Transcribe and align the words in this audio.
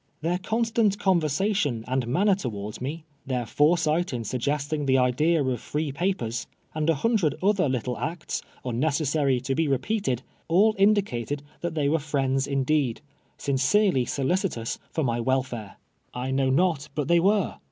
Their 0.21 0.39
constant 0.39 0.97
conversation 0.97 1.85
and 1.87 2.07
manner 2.07 2.33
towards 2.33 2.81
me— 2.81 3.05
tlieir 3.29 3.43
furesii; 3.45 3.97
lit 3.97 4.13
in 4.13 4.23
sugg 4.23 4.41
esting 4.41 4.87
the 4.87 4.97
idea 4.97 5.43
of 5.43 5.61
free 5.61 5.91
papers, 5.91 6.47
and 6.73 6.89
a 6.89 6.95
linndred 6.95 7.35
other 7.43 7.69
little 7.69 7.95
acts, 7.99 8.41
unnecessary 8.65 9.39
to 9.41 9.53
])e 9.53 9.67
r(.'j>eate<l 9.67 10.15
—■ 10.15 10.21
all 10.47 10.75
indicated 10.79 11.43
that 11.61 11.75
they 11.75 11.87
were 11.87 11.99
friends 11.99 12.47
indeed, 12.47 13.01
sincerely 13.37 14.05
solicitous 14.05 14.79
for 14.89 15.03
my 15.03 15.19
welfare. 15.19 15.77
I 16.15 16.31
know 16.31 16.49
not 16.49 16.89
but 16.95 17.07
they 17.07 17.19
were. 17.19 17.59